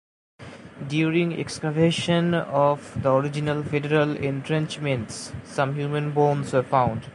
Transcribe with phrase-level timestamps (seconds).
[0.87, 7.05] During excavation of the original Federal entrenchments some human bones were found.